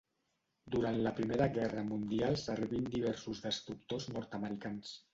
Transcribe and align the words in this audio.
Durant 0.75 0.97
la 1.07 1.11
Primera 1.19 1.47
Guerra 1.59 1.85
Mundial 1.91 2.41
serví 2.47 2.83
en 2.83 2.91
diversos 2.97 3.47
destructors 3.49 4.13
nord-americans. 4.19 5.01